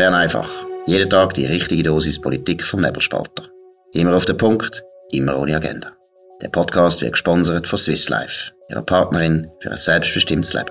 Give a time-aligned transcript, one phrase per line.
[0.00, 0.48] Bern einfach.
[0.86, 3.50] Jeden Tag die richtige Dosis Politik vom Nebelspalter.
[3.92, 5.92] Immer auf den Punkt, immer ohne Agenda.
[6.40, 10.70] Der Podcast wird gesponsert von Swiss Life, ihrer Partnerin für ein selbstbestimmtes Leben.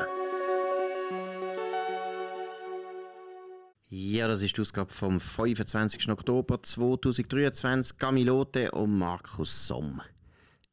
[3.89, 6.09] Ja, das ist die Ausgabe vom 25.
[6.09, 7.99] Oktober 2023.
[7.99, 10.01] Camilote und Markus Somm.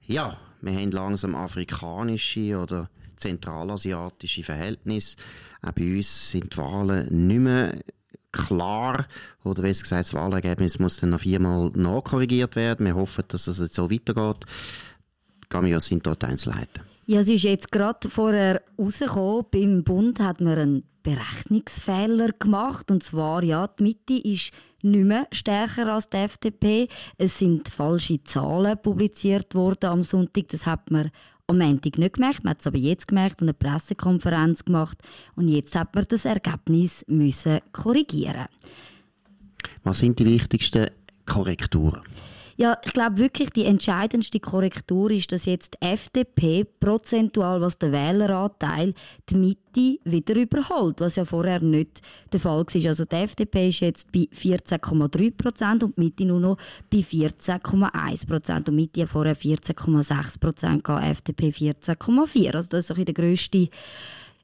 [0.00, 5.18] Ja, wir haben langsam afrikanische oder zentralasiatische Verhältnisse.
[5.60, 7.74] Auch bei uns sind die Wahlen nicht mehr
[8.32, 9.06] klar.
[9.44, 12.86] Oder besser gesagt, das Wahlergebnis muss dann noch viermal nachkorrigiert werden.
[12.86, 14.44] Wir hoffen, dass es jetzt so weitergeht.
[15.48, 16.82] Camilla, sind dort Einzelheiten?
[17.06, 19.44] Ja, es ist jetzt gerade vorher rausgekommen.
[19.50, 22.90] Beim Bund hat man einen Berechnungsfehler gemacht.
[22.90, 24.50] Und zwar, ja, die Mitte ist
[24.82, 26.88] nicht mehr stärker als die FDP.
[27.16, 30.48] Es sind falsche Zahlen publiziert worden am Sonntag.
[30.48, 31.10] Das hat man
[31.48, 32.44] am Montag nicht gemerkt.
[32.44, 34.98] Man hat es aber jetzt gemerkt und eine Pressekonferenz gemacht.
[35.36, 38.46] Und jetzt hat man das Ergebnis müssen korrigieren.
[39.84, 40.90] Was sind die wichtigsten
[41.24, 42.02] Korrekturen?
[42.58, 47.92] Ja, ich glaube wirklich, die entscheidendste Korrektur ist, dass jetzt die FDP prozentual, was der
[47.92, 48.94] Wähleranteil,
[49.28, 52.00] die Mitte wieder überholt, was ja vorher nicht
[52.32, 52.88] der Fall war.
[52.88, 56.56] Also die FDP ist jetzt bei 14,3 Prozent und die Mitte nur noch
[56.90, 58.70] bei 14,1 Prozent.
[58.70, 62.54] Und die Mitte hat vorher 14,6 Prozent, FDP 14,4.
[62.54, 63.68] Also das ist auch der grösste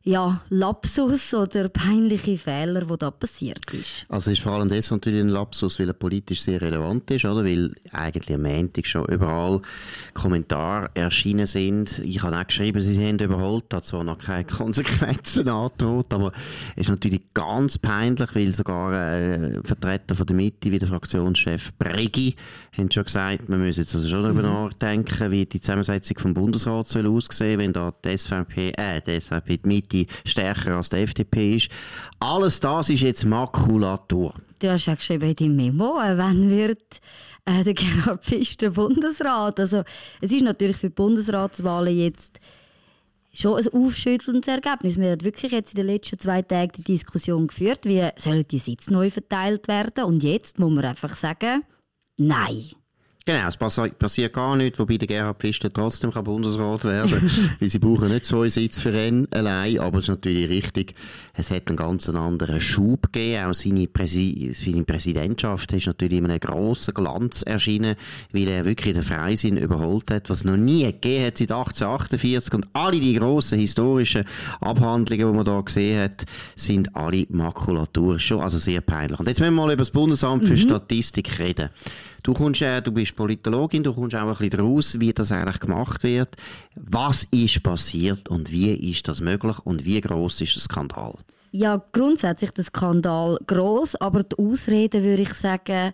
[0.05, 4.05] ja, Lapsus oder peinliche Fehler, die da passiert ist.
[4.09, 7.25] Also es ist vor allem das natürlich ein Lapsus, weil er politisch sehr relevant ist,
[7.25, 7.45] oder?
[7.45, 9.61] Weil eigentlich am Montag schon überall
[10.13, 12.01] Kommentare erschienen sind.
[12.01, 16.33] Ich habe auch geschrieben, sie haben überholt, hat zwar noch keine Konsequenzen angedroht, aber
[16.75, 21.73] es ist natürlich ganz peinlich, weil sogar äh, Vertreter von der Mitte, wie der Fraktionschef
[21.79, 22.35] Bregi,
[22.77, 24.49] haben schon gesagt, wir müssen jetzt also schon darüber mhm.
[24.49, 29.59] nachdenken, wie die Zusammensetzung vom Bundesrat soll aussehen, wenn da die SVP, äh, die SVP,
[29.59, 31.69] die Mitte Mitte stärker als die FDP ist.
[32.21, 34.35] Alles das ist jetzt Makulatur.
[34.59, 37.01] Du hast ja geschrieben in deinem Memo, äh, wann wird
[37.45, 39.59] äh, der Gerhard Pfister Bundesrat?
[39.59, 39.83] Also
[40.21, 42.41] es ist natürlich für die Bundesratswahlen jetzt
[43.35, 44.99] schon ein aufschüttelndes Ergebnis.
[44.99, 48.59] Wir haben wirklich jetzt in den letzten zwei Tagen die Diskussion geführt, wie sollen die
[48.59, 51.65] Sitze neu verteilt werden und jetzt muss man einfach sagen,
[52.19, 52.73] nein.
[53.25, 57.71] Genau, es passiert gar nichts, wobei der Gerhard Pfister trotzdem kann Bundesrat werden kann, weil
[57.71, 60.95] sie brauchen nicht zwei Sitze für ihn allein, aber es ist natürlich richtig,
[61.35, 66.25] es hat einen ganz anderen Schub gegeben, auch seine, Präsi seine Präsidentschaft ist natürlich in
[66.25, 67.95] einem grossen Glanz erschienen,
[68.33, 72.67] weil er wirklich den Freisinn überholt hat, was noch nie gegeben hat seit 1848 und
[72.73, 74.25] alle die grossen historischen
[74.61, 76.25] Abhandlungen, die man da gesehen hat,
[76.57, 79.21] sind alle Makulatur schon, also sehr peinlich.
[79.21, 80.59] Und jetzt müssen wir mal über das Bundesamt für mhm.
[80.59, 81.71] Statistik reden.
[82.23, 85.59] Du, kommst, äh, du bist Politologin, du kommst auch ein bisschen daraus, wie das eigentlich
[85.59, 86.37] gemacht wird.
[86.77, 91.15] Was ist passiert und wie ist das möglich und wie groß ist der Skandal?
[91.51, 95.93] Ja, grundsätzlich der Skandal groß, aber die Ausrede würde ich sagen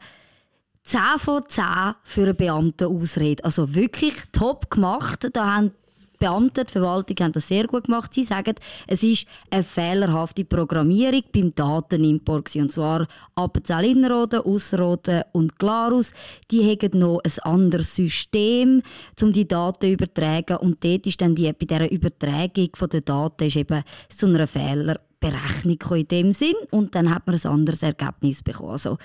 [0.84, 1.65] 10 von 10
[2.03, 3.44] für eine Beamtenausrede.
[3.44, 5.28] Also wirklich top gemacht.
[5.33, 5.72] Da haben
[6.19, 8.12] Beamten, die Verwaltung haben das sehr gut gemacht.
[8.12, 8.55] Sie sagen,
[8.87, 12.55] es ist eine fehlerhafte Programmierung beim Datenimport.
[12.56, 16.12] Und zwar Appenzell Innerrhoden, Ausserrhoden und Glarus.
[16.51, 18.83] Die haben noch ein anderes System,
[19.23, 20.56] um die Daten zu übertragen.
[20.56, 25.79] Und dort ist dann die, bei dieser Übertragung der Daten ist eben zu einer Fehlerberechnung
[25.91, 26.55] in dem Sinn.
[26.71, 28.73] Und dann hat man ein anderes Ergebnis bekommen.
[28.73, 28.99] Also,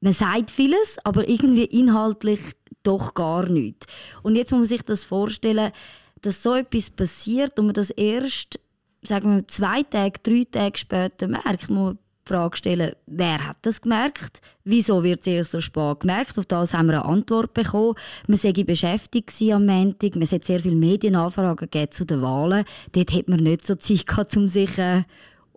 [0.00, 2.40] man sagt vieles, aber irgendwie inhaltlich
[2.82, 3.86] doch gar nichts.
[4.22, 5.72] Und jetzt muss man sich das vorstellen,
[6.22, 8.58] dass so etwas passiert und man das erst
[9.02, 13.56] sagen wir, zwei Tage, drei Tage später merkt, muss man die Frage stellen, wer hat
[13.62, 14.40] das gemerkt?
[14.64, 16.38] Wieso wird es erst so spät gemerkt?
[16.38, 17.94] Auf das haben wir eine Antwort bekommen.
[18.28, 20.14] Man sei beschäftigt am Montag.
[20.16, 22.64] Man hat sehr viele Medienanfragen zu den Wahlen.
[22.92, 25.02] Dort hat man nicht so Zeit gehabt, um sich äh,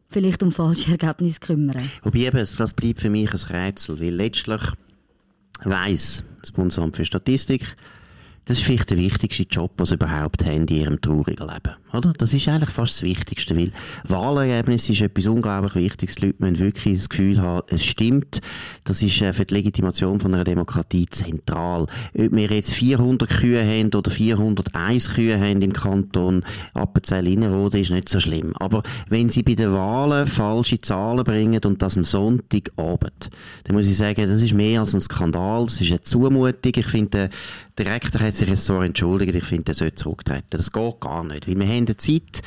[0.10, 1.90] vielleicht um falsche Ergebnisse zu kümmern.
[2.04, 4.62] Wobei eben, das bleibt für mich ein Rätsel, weil letztlich
[5.64, 7.76] weiss das Bundesamt für Statistik,
[8.46, 11.76] das ist vielleicht der wichtigste Job, den sie überhaupt haben in ihrem traurigen Leben.
[11.94, 12.12] Oder?
[12.14, 13.72] Das ist eigentlich fast das Wichtigste, weil
[14.06, 16.16] Wahlergebnis ist etwas unglaublich Wichtiges.
[16.16, 18.42] Die Leute müssen wirklich das Gefühl haben, es stimmt.
[18.84, 21.84] Das ist äh, für die Legitimation von einer Demokratie zentral.
[21.84, 26.44] Ob wir jetzt 400 Kühe haben oder 401 Kühe haben im Kanton
[26.74, 28.54] Appenzell-Innerrhoden, ist nicht so schlimm.
[28.60, 33.30] Aber wenn sie bei den Wahlen falsche Zahlen bringen und das am Sonntagabend,
[33.66, 36.74] dann muss ich sagen, das ist mehr als ein Skandal, das ist eine Zumutung.
[36.76, 37.30] Ich finde,
[37.78, 40.46] der Rektor hat sich so entschuldigt, ich finde, er sollte zurücktreten.
[40.52, 42.42] Das geht gar nicht, weil wir haben die Zeit,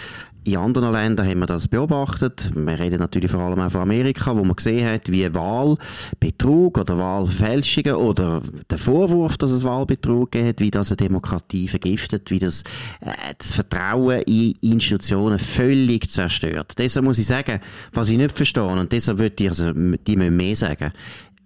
[0.46, 2.52] In anderen Ländern haben wir das beobachtet.
[2.54, 6.96] Wir reden natürlich vor allem auch von Amerika, wo man gesehen hat, wie Wahlbetrug oder
[6.96, 8.40] Wahlfälschungen oder
[8.70, 12.62] der Vorwurf, dass es Wahlbetrug gibt, wie das eine Demokratie vergiftet, wie das
[13.00, 16.74] äh, das Vertrauen in Institutionen völlig zerstört.
[16.78, 17.60] Deshalb muss ich sagen,
[17.92, 20.92] was ich nicht verstehe, und deshalb würde ich, also, die mehr sagen,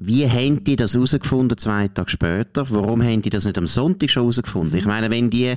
[0.00, 2.68] wie haben die das herausgefunden zwei Tage später?
[2.70, 4.78] Warum haben die das nicht am Sonntag schon herausgefunden?
[4.78, 5.54] Ich meine, wenn die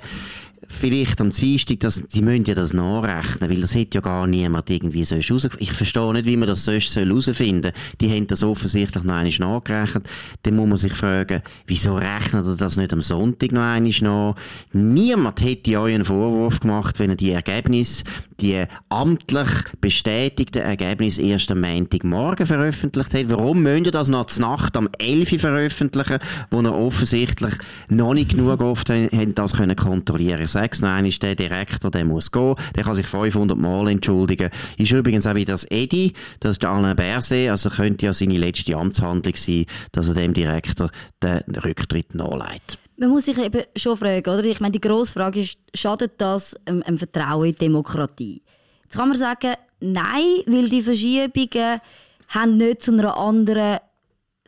[0.67, 4.69] vielleicht am Dienstag, das, die müssen ja das nachrechnen, weil das hätte ja gar niemand
[4.69, 5.59] irgendwie so herausgefunden.
[5.59, 7.97] Ich verstehe nicht, wie man das sonst herausfinden soll.
[8.01, 10.09] Die haben das offensichtlich noch einmal nachgerechnet.
[10.43, 14.35] Dann muss man sich fragen, wieso rechnet er das nicht am Sonntag noch einmal nach?
[14.73, 18.03] Niemand hätte euch einen Vorwurf gemacht, wenn er die Ergebnisse,
[18.39, 19.49] die amtlich
[19.81, 23.29] bestätigten Ergebnisse erst am Montagmorgen veröffentlicht hat.
[23.29, 26.19] Warum müsst ihr das noch zur Nacht am 11 Uhr veröffentlichen,
[26.51, 27.53] wo er offensichtlich
[27.89, 32.31] noch nicht genug oft haben, das können kontrollieren sage noch einmal, der Direktor, der muss
[32.31, 34.49] gehen, der kann sich 500 Mal entschuldigen.
[34.77, 38.37] Ist übrigens auch wieder das Edi, das ist der Alain Berset, also könnte ja seine
[38.37, 40.89] letzte Amtshandlung sein, dass er dem Direktor
[41.21, 42.82] den Rücktritt nachleitet.
[43.03, 44.45] Man muss sich eben schon fragen, oder?
[44.45, 48.41] Ich meine, die grosse Frage ist, schadet das einem, einem Vertrauen in die Demokratie?
[48.81, 51.81] Jetzt kann man sagen, nein, weil die Verschiebungen
[52.29, 53.79] haben nicht zu einer anderen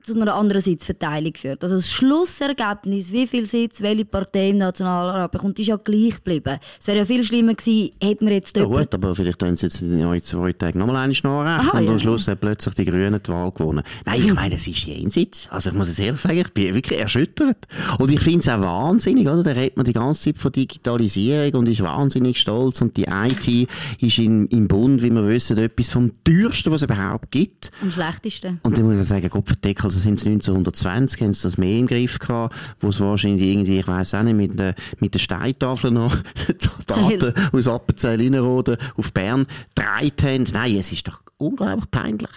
[0.06, 1.64] zu einer anderen Sitzverteilung geführt.
[1.64, 6.60] Also das Schlussergebnis, wie viele Sitze welche Partei im Nationalrat bekommt, ist ja gleich geblieben.
[6.80, 8.56] Es wäre ja viel schlimmer gewesen, hätten wir jetzt...
[8.56, 11.78] Ja gut, aber vielleicht können sie jetzt in den zwei Tagen nochmal einen nachrechnen Aha,
[11.78, 11.92] und ja.
[11.92, 13.84] am Schluss hat plötzlich die Grünen die Wahl gewonnen.
[14.06, 15.48] Nein, ich meine, es ist jenseits.
[15.50, 17.68] Also ich muss es ehrlich sagen, ich bin wirklich erschüttert.
[18.00, 19.44] Und ich finde es auch wahnsinnig, oder?
[19.44, 23.70] Da redet man die ganze Zeit von Digitalisierung und ist wahnsinnig stolz und die IT
[24.02, 27.72] ist in, im Bund, wie wir wissen, etwas vom teuersten, was es überhaupt gibt.
[27.82, 28.60] Am schlechtesten.
[28.64, 31.80] Und dann muss man sagen, Gott verdeckel, also sind es 1920, haben sie das mehr
[31.80, 35.20] im Griff gehabt, wo es wahrscheinlich irgendwie, ich weiß auch nicht, mit der, mit der
[35.20, 36.16] Steintafel noch
[36.88, 39.46] Daten aus Appenzell Innerrhoden auf Bern
[39.76, 40.46] gedreht haben.
[40.52, 42.32] Nein, es ist doch unglaublich peinlich.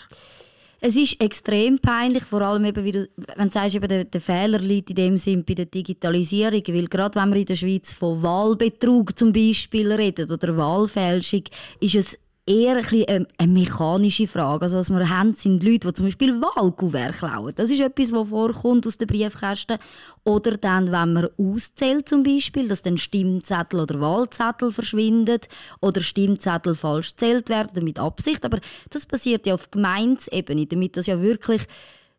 [0.80, 4.20] Es ist extrem peinlich, vor allem eben, wie du, wenn du sagst, eben der, der
[4.20, 7.92] Fehler liegt in dem Sinn bei der Digitalisierung, weil gerade wenn wir in der Schweiz
[7.92, 11.42] von Wahlbetrug zum Beispiel reden oder Wahlfälschung,
[11.80, 14.62] ist es eher ein bisschen eine, mechanische Frage.
[14.62, 17.52] Also was wir haben, sind Leute, die zum Beispiel Wahlkuvert klauen.
[17.54, 19.78] Das ist etwas, was vorkommt aus den Briefkästen.
[20.24, 25.40] Oder dann, wenn man auszählt zum Beispiel, dass dann Stimmzettel oder Wahlzettel verschwinden
[25.80, 28.44] oder Stimmzettel falsch gezählt werden mit Absicht.
[28.44, 28.58] Aber
[28.90, 31.62] das passiert ja auf Gemeinsebene, damit das ja wirklich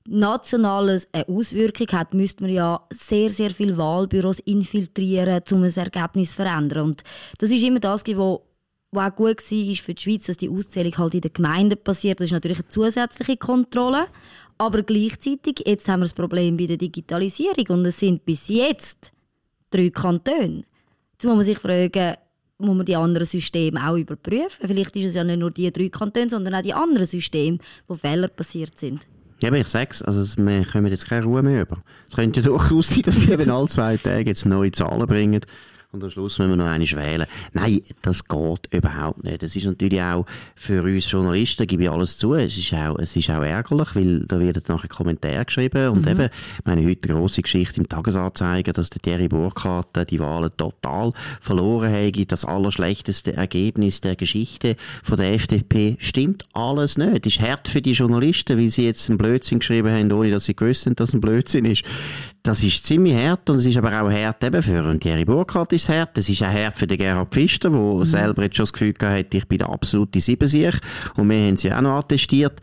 [0.07, 6.31] nationales eine Auswirkung hat, müsste man ja sehr, sehr viele Wahlbüros infiltrieren, um ein Ergebnis
[6.31, 6.89] zu verändern.
[6.89, 7.03] Und
[7.37, 8.39] das ist immer das, was
[8.91, 12.19] was auch gut war für die Schweiz, dass die Auszählung halt in den Gemeinden passiert.
[12.19, 14.07] Das ist natürlich eine zusätzliche Kontrolle.
[14.57, 19.12] Aber gleichzeitig, jetzt haben wir das Problem bei der Digitalisierung und es sind bis jetzt
[19.69, 20.63] drei Kantone.
[21.13, 22.15] Jetzt muss man sich fragen,
[22.57, 24.68] muss man die anderen Systeme auch überprüfen?
[24.68, 27.95] Vielleicht ist es ja nicht nur die drei Kantone, sondern auch die anderen Systeme, wo
[27.95, 29.07] Fehler passiert sind.
[29.41, 31.81] Ja, ich sage es, also wir kommen jetzt keine Ruhe mehr über.
[32.09, 35.39] Es könnte durchaus sein, dass sie eben alle zwei Tage jetzt neue Zahlen bringen
[35.91, 37.25] und am Schluss müssen wir noch eine wählen.
[37.53, 39.41] Nein, das geht überhaupt nicht.
[39.41, 40.25] Das ist natürlich auch
[40.56, 44.19] für uns Journalisten, gebe ich alles zu, es ist auch, es ist auch ärgerlich, weil
[44.27, 46.12] da werden nachher Kommentare geschrieben und mhm.
[46.12, 46.30] eben,
[46.63, 52.31] meine heute grosse Geschichte im Tagesanzeiger, dass der Thierry Burkhardt die Wahlen total verloren hat,
[52.31, 57.25] das allerschlechteste Ergebnis der Geschichte von der FDP, stimmt alles nicht.
[57.25, 60.45] Das ist hart für die Journalisten, weil sie jetzt einen Blödsinn geschrieben haben, ohne dass
[60.45, 61.83] sie gewusst haben, dass es ein Blödsinn ist.
[62.44, 65.89] Das ist ziemlich hart und es ist aber auch hart eben für Thierry Burkhardt ist
[65.89, 66.17] hart.
[66.17, 68.05] Es ist auch hart für den Gerhard Pfister, der mhm.
[68.05, 70.79] selber jetzt schon das Gefühl hat, ich bin der absolute Siebensieg.
[71.15, 72.59] Und wir haben sie auch noch attestiert.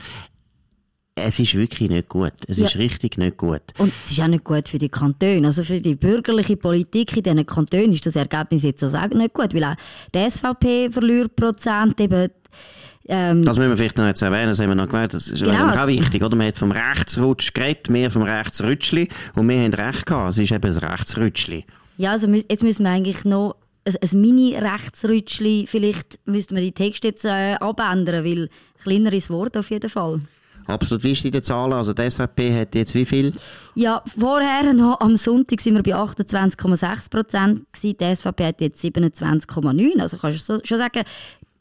[1.19, 2.35] Es ist wirklich nicht gut.
[2.47, 2.67] Es ja.
[2.67, 3.63] ist richtig nicht gut.
[3.79, 5.47] Und es ist auch nicht gut für die Kantone.
[5.47, 9.33] Also für die bürgerliche Politik in diesen Kantonen ist das Ergebnis jetzt also auch nicht
[9.33, 9.77] gut, weil auch
[10.15, 12.29] die SVP verliert Prozent, eben
[13.09, 15.45] ähm, das müssen wir vielleicht noch jetzt erwähnen, das haben wir noch gemerkt, das ist
[15.45, 16.35] genau, auch wichtig, oder?
[16.35, 20.51] Man hat vom Rechtsrutsch geredet, mehr vom Rechtsrutschli und wir haben recht gehabt, es ist
[20.51, 21.65] eben das Rechtsrutschli.
[21.97, 27.09] Ja, also jetzt müssen wir eigentlich noch ein, ein Mini-Rechtsrutschli, vielleicht müssten wir die Texte
[27.09, 28.51] jetzt äh, abändern, weil
[28.83, 30.21] kleineres Wort auf jeden Fall.
[30.67, 31.05] Absolut.
[31.05, 31.73] Ist die Zahlen?
[31.73, 33.33] Also die SVP hat jetzt wie viel?
[33.75, 40.01] Ja, vorher noch am Sonntag sind wir bei 28,6 Prozent Die SVP hat jetzt 27,9.
[40.01, 41.05] Also kannst du schon sagen,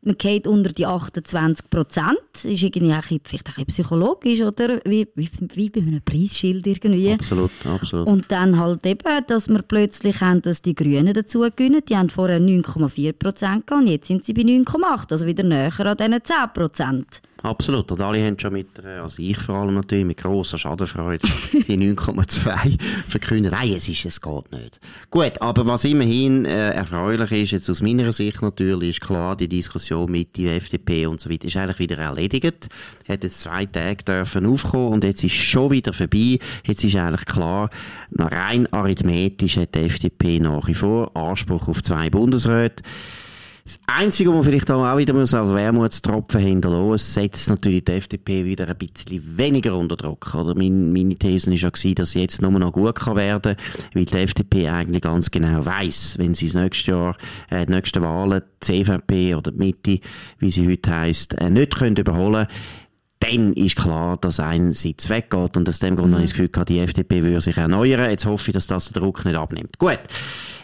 [0.05, 2.17] man geht unter die 28 Prozent.
[2.33, 4.79] Ist irgendwie ein bisschen, vielleicht ein bisschen psychologisch, oder?
[4.85, 7.13] Wie, wie, wie bei einem Preisschild irgendwie.
[7.13, 8.07] Absolut, absolut.
[8.07, 11.81] Und dann halt eben, dass wir plötzlich haben, dass die Grünen dazu gewinnen.
[11.89, 15.97] Die haben vorher 9,4 Prozent und jetzt sind sie bei 9,8, also wieder näher an
[15.97, 17.21] diesen 10 Prozent.
[17.45, 17.91] Absolut.
[17.91, 22.79] Und alle haben schon mit, also ich vor allem natürlich, mit grosser Schadenfreude die 9,2
[23.07, 23.51] verkündet.
[23.51, 24.79] Nein, es ist, es geht nicht.
[25.11, 29.47] Gut, aber was immerhin äh, erfreulich ist, jetzt aus meiner Sicht natürlich, ist klar die
[29.47, 32.67] Diskussion Mit der FDP und so weiter, ist eigentlich wieder erledigt.
[33.07, 36.39] Hat jetzt zwei Tage dürfen aufkommen und jetzt ist schon wieder vorbei.
[36.65, 37.69] Jetzt ist eigentlich klar,
[38.17, 42.83] rein arithmetisch hat die FDP nach wie vor Anspruch auf zwei Bundesräte.
[43.65, 48.45] Das Einzige, was man vielleicht auch wieder muss als Wermutstropfen hinterlassen setzt natürlich die FDP
[48.45, 50.35] wieder ein bisschen weniger unter Druck.
[50.35, 50.53] Oder?
[50.53, 54.05] Meine, meine These war ja, dass sie jetzt nur noch gut kann werden kann, weil
[54.05, 57.17] die FDP eigentlich ganz genau weiß, wenn sie das nächste Jahr,
[57.49, 59.99] äh, die nächsten Wahlen, die CVP oder die Mitte,
[60.37, 62.45] wie sie heute heisst, äh, nicht können überholen
[63.19, 65.57] dann ist klar, dass ein Sitz weggeht.
[65.57, 66.15] Und aus dem Grund mhm.
[66.15, 68.09] habe ich das Gefühl, die FDP würde sich erneuern.
[68.09, 69.79] Jetzt hoffe ich, dass das der Druck nicht abnimmt.
[69.79, 69.99] Gut.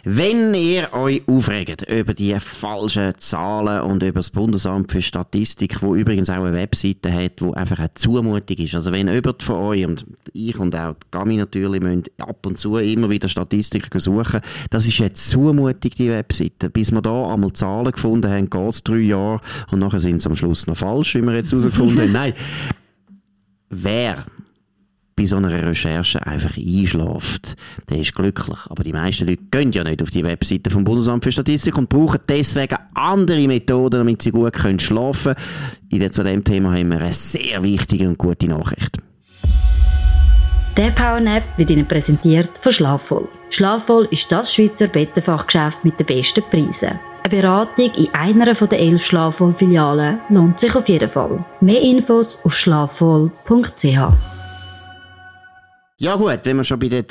[0.04, 5.94] Wenn ihr euch aufregt über die falschen Zahlen und über das Bundesamt für Statistik, wo
[5.94, 8.74] übrigens auch eine Webseite hat, wo einfach eine Zumutung ist.
[8.74, 12.78] Also wenn jemand von euch und ich und auch Gami natürlich müssen ab und zu
[12.78, 14.42] immer wieder Statistiken suchen,
[14.72, 16.72] das ist eine Zumutung, die Webseite.
[16.72, 19.40] Bis wir da einmal Zahlen gefunden haben, geht es drei Jahre
[19.72, 22.12] und nachher sind sie am Schluss noch falsch, wie wir jetzt herausgefunden haben.
[22.12, 22.34] Nein.
[23.70, 24.26] Wer
[25.16, 27.56] bei so einer Recherche einfach einschläft,
[27.90, 28.58] der ist glücklich.
[28.70, 31.90] Aber die meisten Leute gehen ja nicht auf die Webseite vom Bundesamt für Statistik und
[31.90, 35.36] brauchen deswegen andere Methoden, damit sie gut können schlafen
[35.92, 36.12] können.
[36.12, 38.98] Zu diesem Thema haben wir eine sehr wichtige und gute Nachricht.
[40.78, 43.28] Der Powernap wird Ihnen präsentiert von Schlafvoll.
[43.50, 46.98] Schlafvoll ist das Schweizer Bettenfachgeschäft mit den besten Preisen.
[47.24, 51.46] Eine Beratung in einer der elf Schlafvoll-Filialen lohnt sich auf jeden Fall.
[51.62, 53.86] Mehr Infos auf schlafvoll.ch.
[56.00, 57.06] Ja gut, wenn wir schon bei den,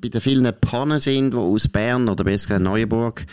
[0.00, 3.26] bei den vielen Pannen sind, die aus Bern oder besser Neuenburg,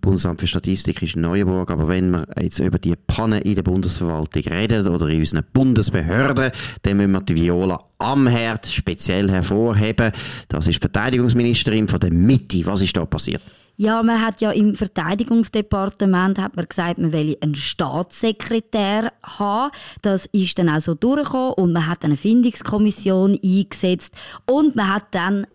[0.00, 4.42] Bundesamt für Statistik ist Neuenburg, aber wenn wir jetzt über die Pannen in der Bundesverwaltung
[4.42, 6.50] reden oder in unseren Bundesbehörden,
[6.80, 10.12] dann müssen wir die Viola Amherd speziell hervorheben.
[10.48, 12.64] Das ist Verteidigungsministerin von der Mitte.
[12.64, 13.42] Was ist da passiert?
[13.76, 19.72] Ja, man hat ja im Verteidigungsdepartement hat man gesagt, man will einen Staatssekretär haben.
[20.02, 24.14] Das ist dann auch so durchgekommen und man hat eine Findungskommission eingesetzt
[24.46, 25.46] und man hat dann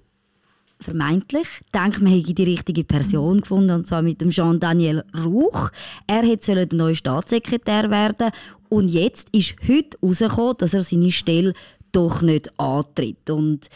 [0.81, 5.69] vermeintlich denkt man hätte die richtige Person gefunden und zwar mit dem Jean-Daniel Rauch.
[6.07, 8.31] Er hätte der neue Staatssekretär werden
[8.69, 11.53] und jetzt ist heute herausgekommen, dass er seine Stelle
[11.91, 13.67] doch nicht antritt und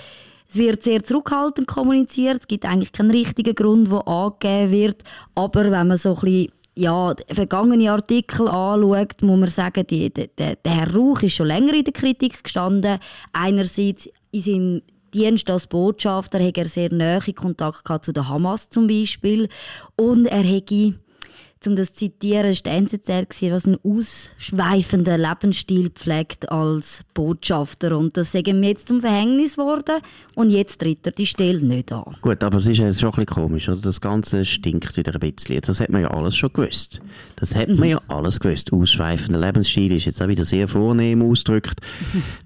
[0.53, 2.41] es wird sehr zurückhaltend kommuniziert.
[2.41, 5.03] Es gibt eigentlich keinen richtigen Grund, der angegeben wird.
[5.33, 10.29] Aber wenn man so ein bisschen ja, vergangene Artikel anschaut, muss man sagen, die, die,
[10.37, 12.99] der Herr Rauch ist schon länger in der Kritik gestanden.
[13.31, 14.81] Einerseits in seinem
[15.11, 19.49] Dienst als Botschafter hat er sehr nahe Kontakt zu der Hamas zum Beispiel
[19.95, 20.95] und er hätte
[21.67, 27.97] um das zu zitieren, war der NZR, was einen ausschweifenden Lebensstil pflegt als Botschafter.
[27.97, 30.01] Und das sagen wir jetzt zum Verhängnis geworden
[30.35, 32.15] und jetzt tritt er die Stelle nicht an.
[32.21, 33.81] Gut, aber es ist schon ein bisschen komisch, oder?
[33.81, 35.61] Das Ganze stinkt wieder ein bisschen.
[35.61, 37.01] Das hat man ja alles schon gewusst.
[37.35, 38.73] Das hat man ja alles gewusst.
[38.73, 41.79] Ausschweifender Lebensstil ist jetzt auch wieder sehr vornehm ausgedrückt.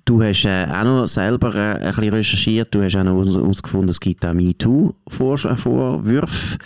[0.05, 2.73] Du hast äh, auch noch selber äh, ein bisschen recherchiert.
[2.73, 6.57] Du hast auch noch herausgefunden, es gibt auch MeToo-Vorwürfe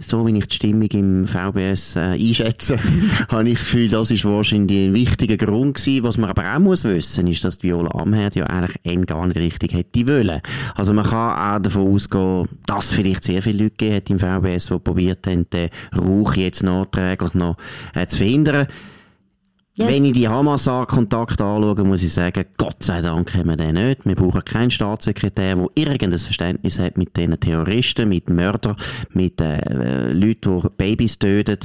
[0.00, 2.78] so wie ich die Stimmung im VBS äh, einschätze,
[3.28, 6.04] habe ich das Gefühl, das ist wahrscheinlich ein wichtiger Grund gewesen.
[6.04, 9.38] Was man aber auch muss wissen, ist, dass die Viola Amherd ja eigentlich gar nicht
[9.38, 10.40] richtig hätte wollen.
[10.74, 14.66] Also man kann auch davon ausgehen, dass vielleicht sehr viele Leute gegeben hat im VBS,
[14.66, 17.56] die probiert haben, den Rauch jetzt nachträglich noch
[17.94, 18.68] äh, zu verhindern.
[19.78, 19.90] Yes.
[19.90, 24.04] Wenn ich die Hamas-Kontakte anschaue, muss ich sagen, Gott sei Dank haben wir den nicht.
[24.04, 28.74] Wir brauchen keinen Staatssekretär, der irgendein Verständnis hat mit diesen Terroristen, mit Mördern,
[29.12, 31.58] mit äh, Leuten, die Babys töten.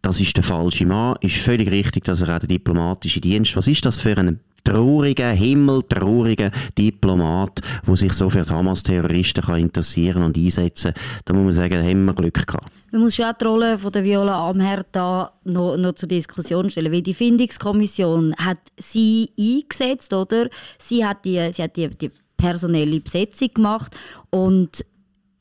[0.00, 1.16] Das ist der falsche Mann.
[1.20, 3.54] Ist völlig richtig, dass er auch der diplomatische Dienst.
[3.56, 10.22] Was ist das für ein trauriger, himmeltrauriger Diplomat, der sich so für die Hamas-Terroristen interessieren
[10.22, 11.02] und einsetzen kann?
[11.26, 12.72] Da muss man sagen, da haben wir Glück gehabt.
[12.94, 16.70] Man muss schon auch die Rolle von der Viola Amherd da noch, noch zur Diskussion
[16.70, 20.48] stellen, weil die Findungskommission hat sie eingesetzt, oder?
[20.78, 23.96] Sie hat die, sie hat die, die personelle Besetzung gemacht
[24.30, 24.84] und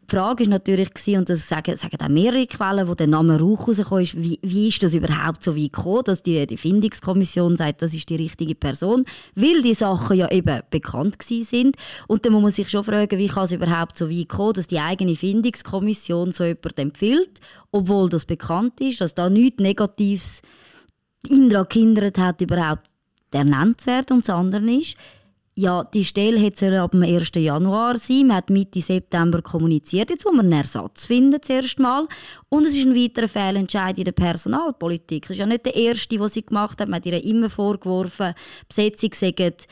[0.10, 3.68] die Frage ist natürlich und das sagen, sagen auch mehrere Quellen, wo der Name Rauch
[3.68, 7.82] rausgekommen ist, wie, wie ist das überhaupt so weit gekommen, dass die, die Findungskommission sagt,
[7.82, 9.06] das ist die richtige Person,
[9.36, 11.76] weil die Sachen ja eben bekannt gewesen sind.
[12.08, 14.68] Und dann muss man sich schon fragen, wie kann es überhaupt so weit kommen, dass
[14.68, 17.40] die eigene Findungskommission so jemand empfiehlt,
[17.72, 20.42] obwohl das bekannt ist, dass da nichts Negatives
[21.24, 22.88] daran gehindert hat, überhaupt
[23.32, 24.18] ernannt zu werden.
[24.18, 24.98] Und das andere ist,
[25.56, 27.32] ja, die Stelle hätte ab dem 1.
[27.36, 28.28] Januar sein.
[28.28, 30.10] Man hat Mitte September kommuniziert.
[30.10, 32.08] Jetzt muss man einen Ersatz finden, zuerst mal.
[32.50, 35.26] Und es ist ein weiterer Fehlentscheid in der Personalpolitik.
[35.26, 36.88] Es ist ja nicht der erste, den sie gemacht hat.
[36.88, 38.34] Man hat ihr immer vorgeworfen,
[38.68, 39.68] Besetzung sagt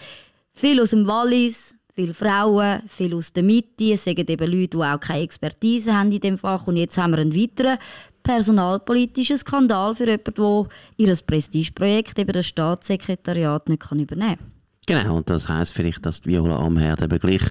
[0.53, 3.93] viel aus dem Wallis, viele Frauen, viel aus der Mitte.
[3.93, 6.67] Es sagen eben Leute, die auch keine Expertise haben in dem Fach.
[6.67, 7.79] Und jetzt haben wir einen weiteren
[8.21, 14.60] personalpolitischer Skandal für jemanden, der ihr Prestigeprojekt, eben das Staatssekretariat, nicht übernehmen kann.
[14.87, 17.43] Genau, und das heisst vielleicht, dass die Viola Amherd eben gleich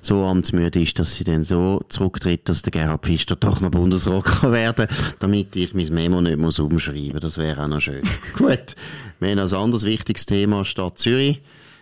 [0.00, 4.24] so amtsmüde ist, dass sie dann so zurücktritt, dass der Gerhard Pfister doch noch Bundesrat
[4.40, 4.86] kann werden
[5.18, 7.20] damit ich mein Memo nicht muss umschreiben muss.
[7.20, 8.02] Das wäre auch noch schön.
[8.36, 8.76] Gut,
[9.18, 11.40] wir haben ein anderes wichtiges Thema, Stadt Zürich.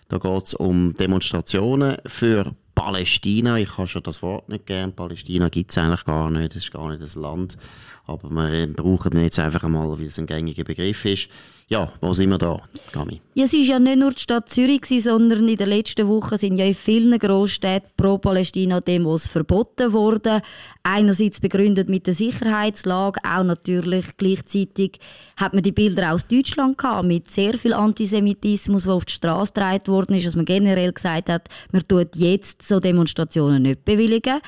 [0.09, 3.59] Da geht es um Demonstrationen für Palästina.
[3.59, 4.93] Ich habe schon das Wort nicht gern.
[4.93, 6.55] Palästina gibt es eigentlich gar nicht.
[6.55, 7.59] Das ist gar nicht das Land.
[8.07, 11.29] Aber wir brauchen ihn jetzt einfach einmal, weil es ein gängiger Begriff ist.
[11.69, 12.61] Ja, wo sind wir da,
[12.93, 13.21] Gami?
[13.35, 16.59] Ja, es war ja nicht nur die Stadt Zürich, sondern in den letzten Wochen sind
[16.59, 20.43] ja in vielen Großstädten Pro-Palästina-Demos verboten worden.
[20.85, 25.01] Einerseits begründet mit der Sicherheitslage, auch natürlich gleichzeitig
[25.37, 29.53] hat man die Bilder aus Deutschland gehabt, mit sehr viel Antisemitismus, der auf die Straße
[29.53, 34.41] getragen worden ist, dass man generell gesagt hat, man tut jetzt so Demonstrationen nicht bewilligen.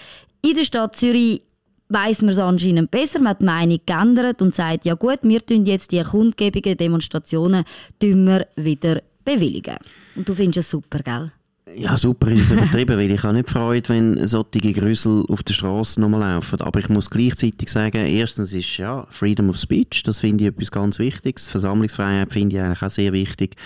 [0.42, 1.42] In der Stadt Zürich
[1.88, 3.18] weiß man es anscheinend besser.
[3.18, 7.64] Man hat die Meinung geändert und sagt, ja gut, wir tun jetzt die Kundgebungen, Demonstrationen
[8.00, 9.76] wir wieder bewilligen.
[10.14, 11.32] Und du findest es super, gell?
[11.76, 15.54] Ja, super ist es übertrieben, weil ich habe nicht Freude, wenn solche Grüssel auf der
[15.54, 16.60] Straße nochmal laufen.
[16.60, 20.70] Aber ich muss gleichzeitig sagen, erstens ist ja Freedom of Speech, das finde ich etwas
[20.70, 21.48] ganz Wichtiges.
[21.48, 23.56] Versammlungsfreiheit finde ich eigentlich auch sehr wichtig.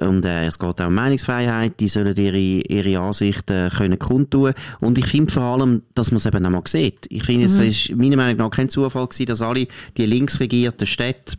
[0.00, 4.52] Und äh, es geht auch um Meinungsfreiheit, die sollen ihre, ihre Ansichten können kundtun.
[4.80, 7.06] Und ich finde vor allem, dass man es eben einmal sieht.
[7.08, 7.46] Ich finde, mhm.
[7.46, 11.36] es ist meiner Meinung nach kein Zufall gewesen, dass alle die linksregierten Städte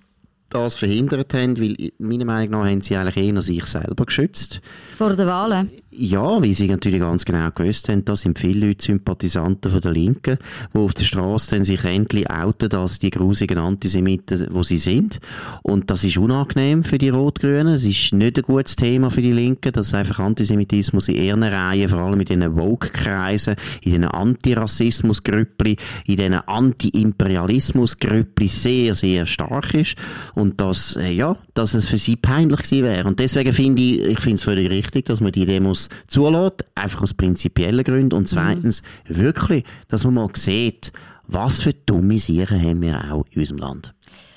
[0.52, 4.62] das verhindert haben, weil meiner Meinung nach haben sie eigentlich eher sich selber geschützt.
[4.98, 5.72] Vor den Wahlen?
[5.94, 9.92] Ja, weil sie natürlich ganz genau gewusst haben, da sind viele Leute Sympathisanten von der
[9.92, 10.38] Linken,
[10.74, 15.20] die auf der Straße dann sich endlich outen als die grusigen Antisemiten, wo sie sind.
[15.64, 17.76] Und das ist unangenehm für die Rot-Grünen.
[17.76, 21.90] Es ist nicht ein gutes Thema für die Linken, dass einfach Antisemitismus in ihren Reihen,
[21.90, 29.96] vor allem in diesen Vogue-Kreisen, in diesen Antirassismus-Grüppli, in diesen Anti-Imperialismus-Grüppli sehr, sehr stark ist.
[30.36, 33.08] Und dass, äh, ja, dass es für sie peinlich gewesen wäre.
[33.08, 37.04] Und deswegen finde ich, ich finde es völlig richtig, dass man die Demos zulässt, einfach
[37.04, 38.16] aus prinzipiellen Gründen.
[38.16, 39.18] Und zweitens, mhm.
[39.18, 40.92] wirklich, dass man mal sieht,
[41.28, 43.94] was für dumme Sachen haben wir auch in unserem Land.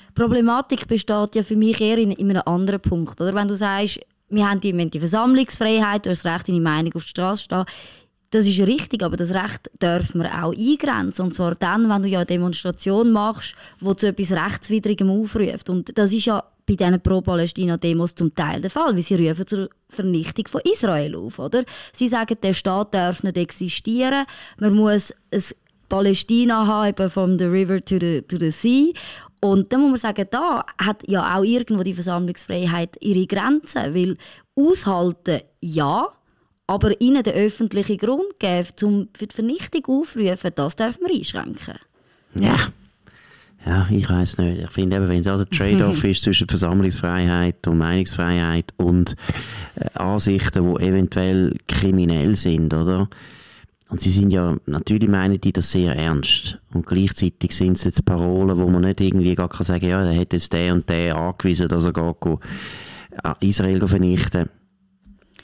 [0.09, 3.19] Die Problematik besteht ja für mich eher in, in einem anderen Punkt.
[3.19, 3.33] Oder?
[3.33, 6.61] Wenn du sagst, wir haben die, wir haben die Versammlungsfreiheit, du hast das Recht, deine
[6.61, 7.65] Meinung auf die Straße zu stehen.
[8.31, 11.25] Das ist richtig, aber das Recht dürfen wir auch eingrenzen.
[11.25, 15.69] Und zwar dann, wenn du ja eine Demonstration machst, wo zu etwas Rechtswidrigem aufruft.
[15.69, 19.69] Und das ist ja bei diesen Pro-Palästina-Demos zum Teil der Fall, weil sie rufen zur
[19.89, 21.39] Vernichtung von Israel auf.
[21.39, 21.63] Oder?
[21.93, 24.25] Sie sagen, der Staat darf nicht existieren,
[24.57, 25.43] man muss ein
[25.89, 28.91] Palästina haben, from the river to the, to the sea.
[29.41, 34.17] Und dann muss man sagen, da hat ja auch irgendwo die Versammlungsfreiheit ihre Grenzen, weil
[34.55, 36.07] aushalten, ja,
[36.67, 41.75] aber ihnen den öffentlichen Grund geben, um für die Vernichtung aufrufen, das darf man einschränken.
[42.33, 42.57] Ja.
[43.65, 44.61] Ja, ich weiß nicht.
[44.61, 49.15] Ich finde eben, wenn da der Trade-off ist zwischen Versammlungsfreiheit und Meinungsfreiheit und
[49.75, 53.09] äh, Ansichten, die eventuell kriminell sind, oder?
[53.89, 56.59] Und sie sind ja, natürlich meinen die das sehr ernst.
[56.73, 60.19] Und gleichzeitig sind es jetzt Parolen, wo man nicht irgendwie gar kann sagen, ja, der
[60.19, 62.39] hat jetzt der und der angewiesen, dass er geht,
[63.23, 64.49] äh, Israel vernichten.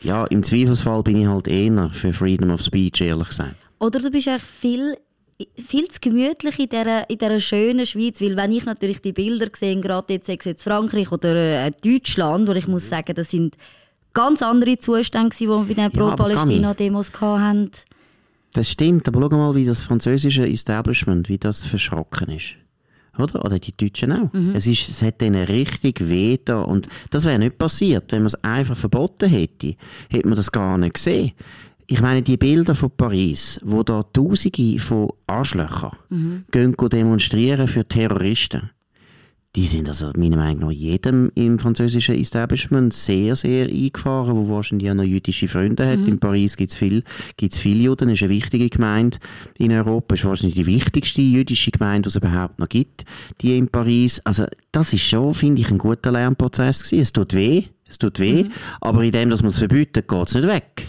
[0.03, 3.55] Ja, im Zweifelsfall bin ich halt eher für Freedom of Speech, ehrlich gesagt.
[3.79, 4.95] Oder du bist eigentlich viel
[5.55, 9.47] viel zu gemütlich in dieser, in dieser schönen Schweiz, weil wenn ich natürlich die Bilder
[9.55, 13.55] sehe, gerade jetzt, jetzt Frankreich oder äh, Deutschland, wo ich muss sagen, das sind
[14.13, 17.71] ganz andere Zustände, die wir bei den Pro-Palästina-Demos hatten.
[18.53, 22.55] Das stimmt, aber schau mal, wie das französische Establishment, wie das verschrocken ist.
[23.17, 23.45] Oder?
[23.45, 24.33] Oder die Deutschen auch.
[24.33, 24.53] Mhm.
[24.55, 26.61] Es, ist, es hat denen richtig weh da.
[26.61, 29.75] Und das wäre nicht passiert, wenn man es einfach verboten hätte.
[30.09, 31.31] Hätte man das gar nicht gesehen
[31.91, 36.45] ich meine, die Bilder von Paris, wo da Tausende von Arschlöchern mhm.
[36.49, 38.69] gehen demonstrieren für Terroristen,
[39.57, 44.89] die sind also meiner Meinung nach jedem im französischen Establishment sehr, sehr eingefahren, wo wahrscheinlich
[44.89, 45.99] auch noch jüdische Freunde hat.
[45.99, 46.07] Mhm.
[46.07, 47.03] In Paris gibt es viel,
[47.35, 49.17] gibt's viele Juden, ist eine wichtige Gemeinde
[49.57, 53.03] in Europa, ist wahrscheinlich die wichtigste jüdische Gemeinde, die es überhaupt noch gibt,
[53.41, 54.21] die in Paris.
[54.23, 57.01] Also das ist schon, finde ich, ein guter Lernprozess gewesen.
[57.01, 58.51] Es tut weh, es tut weh, mhm.
[58.79, 60.85] aber in dem, dass man es verbietet, geht es nicht weg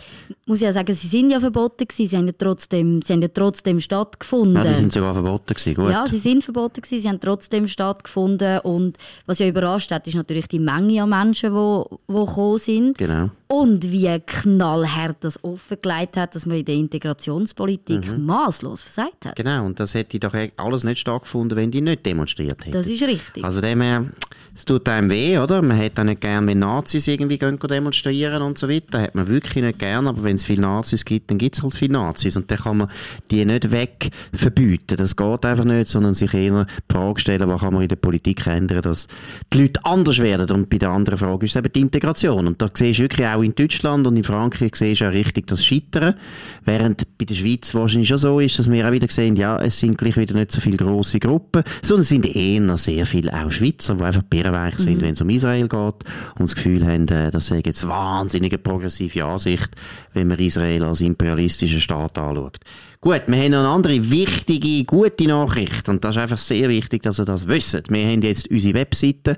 [0.47, 3.29] muss ja sagen, sie sind ja verboten gewesen, sie haben ja trotzdem, sie haben ja
[3.29, 4.57] trotzdem stattgefunden.
[4.57, 5.91] Ja, die sind sogar verboten gewesen, gut.
[5.91, 10.15] Ja, sie sind verboten gewesen, sie haben trotzdem stattgefunden und was ja überrascht hat, ist
[10.15, 12.99] natürlich die Menge an Menschen, die, die gekommen sind.
[12.99, 13.31] Genau.
[13.49, 18.25] und wie knallhart das offengelegt hat, dass man in der Integrationspolitik mhm.
[18.25, 19.37] maßlos versagt hat.
[19.37, 22.73] Genau, und das hätte doch alles nicht stattgefunden, wenn die nicht demonstriert hätten.
[22.73, 23.45] Das ist richtig.
[23.45, 24.07] Also dem her,
[24.55, 25.63] es tut einem weh, oder?
[25.63, 29.01] Man hätte auch nicht gerne, wenn Nazis irgendwie gehen demonstrieren und so weiter.
[29.01, 31.75] Hat man wirklich nicht gerne, aber wenn es viele Nazis gibt, dann gibt es halt
[31.75, 32.89] viele Nazis und dann kann man
[33.31, 34.97] die nicht weg verbieten.
[34.99, 37.97] Das geht einfach nicht, sondern sich eher die Frage stellen, was kann man in der
[37.97, 39.09] Politik ändern, dass
[39.53, 40.51] die Leute anders werden.
[40.51, 42.47] Und bei der anderen Frage ist eben die Integration.
[42.47, 45.47] Und da siehst du wirklich auch in Deutschland und in Frankreich siehst du auch richtig
[45.47, 46.15] das Scheitern.
[46.65, 49.79] Während bei der Schweiz wahrscheinlich schon so ist, dass wir auch wieder sehen, ja, es
[49.79, 53.51] sind gleich wieder nicht so viele grosse Gruppen, sondern es sind eher sehr viele auch
[53.51, 55.03] Schweizer, die einfach bärenweich sind, mhm.
[55.03, 59.25] wenn es um Israel geht und das Gefühl haben, äh, das sei jetzt wahnsinnige progressive
[59.25, 59.71] Ansicht,
[60.13, 62.59] wenn man Israel als imperialistischen Staat anschaut.
[63.01, 67.03] Gut, wir haben noch eine andere wichtige, gute Nachricht und das ist einfach sehr wichtig,
[67.03, 67.91] dass ihr das wisst.
[67.91, 69.37] Wir haben jetzt unsere Webseite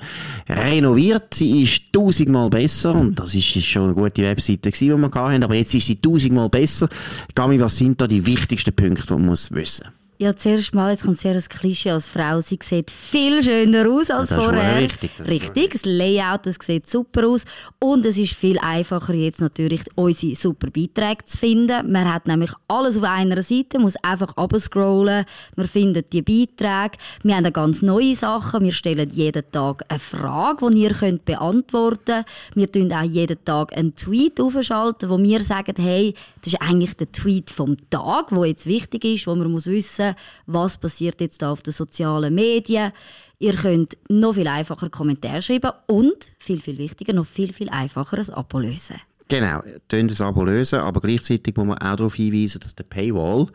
[0.49, 5.15] renoviert, sie ist tausendmal besser und das ist schon eine gute Webseite gewesen, die wir
[5.15, 6.89] hatten, aber jetzt ist sie tausendmal besser.
[7.35, 10.04] Gami, was sind da die wichtigsten Punkte, die man muss wissen muss?
[10.17, 12.41] Ja, zuerst mal, jetzt kommt sehr ein Klischee als Frau.
[12.41, 14.83] Sie sieht viel schöner aus als das vorher.
[14.83, 15.73] Richtig, das richtig.
[15.73, 17.45] Das Layout, das sieht super aus.
[17.81, 21.91] Und es ist viel einfacher, jetzt natürlich unsere super Beiträge zu finden.
[21.91, 25.25] Man hat nämlich alles auf einer Seite, muss einfach abscrollen.
[25.57, 26.97] Man findet die Beiträge.
[27.25, 28.63] Wir haben ganz neue Sachen.
[28.63, 32.27] Wir stellen jeden Tag eine Frage, die ihr könnt beantworten könnt.
[32.55, 36.95] Wir tun auch jeden Tag einen Tweet aufschalten, wo wir sagen, hey, das ist eigentlich
[36.95, 40.04] der Tweet vom Tag, der jetzt wichtig ist, wo man muss wissen
[40.47, 42.93] was passiert jetzt da auf den sozialen Medien.
[43.39, 48.19] Ihr könnt noch viel einfacher Kommentare schreiben und, viel, viel wichtiger, noch viel, viel einfacher
[48.19, 48.97] ein Abo lösen.
[49.29, 53.49] Genau, könnt ein Abo lösen, aber gleichzeitig muss man auch darauf hinweisen, dass der Paywall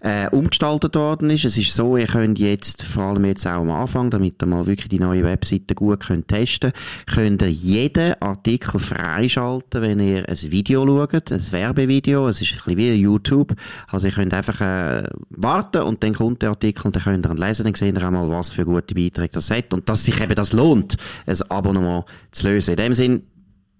[0.00, 1.44] äh, umgestaltet worden ist.
[1.44, 4.66] Es ist so, ihr könnt jetzt, vor allem jetzt auch am Anfang, damit ihr mal
[4.66, 6.72] wirklich die neue Webseite gut könnt testen
[7.06, 12.28] könnt, ihr jeden Artikel freischalten, wenn ihr ein Video schaut, ein Werbevideo.
[12.28, 13.54] Es ist ein bisschen wie YouTube.
[13.88, 17.30] Also ihr könnt einfach äh, warten und dann kommt der Artikel und dann könnt ihr
[17.30, 20.04] ihn lesen, dann seht ihr auch mal, was für gute Beiträge das hat und dass
[20.04, 22.72] sich eben das lohnt, ein Abonnement zu lösen.
[22.72, 23.22] In dem Sinn,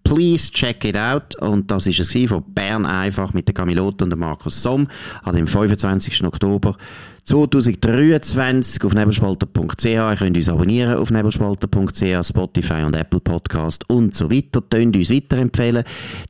[0.05, 1.37] Please check it out.
[1.37, 4.89] Und das ist es von Bern einfach mit der Camilota und Markus Somm
[5.33, 6.25] dem 25.
[6.25, 6.77] Oktober
[7.25, 9.85] 2023 auf nebelspalter.ch.
[9.85, 14.69] Ihr könnt uns abonnieren auf nebelspalter.ch, Spotify und Apple Podcast und so weiter.
[14.69, 15.85] Tönt uns weiterempfehlen.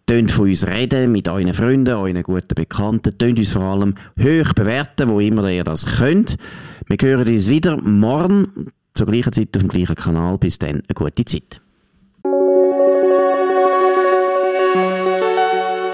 [0.06, 3.16] Tönt von uns reden mit euren Freunden, euren guten Bekannten.
[3.16, 6.36] Tönt uns vor allem hoch bewerten, wo immer ihr das könnt.
[6.86, 10.38] Wir hören uns wieder morgen zur gleichen Zeit auf dem gleichen Kanal.
[10.38, 11.60] Bis dann, eine gute Zeit.